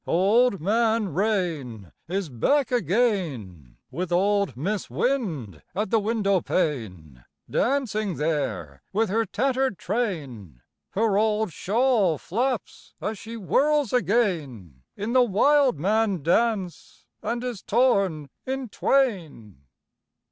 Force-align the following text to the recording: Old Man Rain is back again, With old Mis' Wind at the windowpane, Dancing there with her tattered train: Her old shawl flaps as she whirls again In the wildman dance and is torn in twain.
Old 0.07 0.59
Man 0.59 1.13
Rain 1.13 1.91
is 2.07 2.27
back 2.27 2.71
again, 2.71 3.77
With 3.91 4.11
old 4.11 4.57
Mis' 4.57 4.89
Wind 4.89 5.61
at 5.75 5.91
the 5.91 5.99
windowpane, 5.99 7.23
Dancing 7.47 8.15
there 8.15 8.81
with 8.93 9.09
her 9.11 9.27
tattered 9.27 9.77
train: 9.77 10.63
Her 10.93 11.19
old 11.19 11.53
shawl 11.53 12.17
flaps 12.17 12.95
as 12.99 13.19
she 13.19 13.35
whirls 13.35 13.93
again 13.93 14.81
In 14.97 15.13
the 15.13 15.21
wildman 15.21 16.23
dance 16.23 17.05
and 17.21 17.43
is 17.43 17.61
torn 17.61 18.31
in 18.43 18.69
twain. 18.69 19.57